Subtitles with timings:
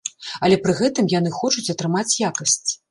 [0.47, 2.71] Але пры гэтым яны хочуць атрымаць якасць.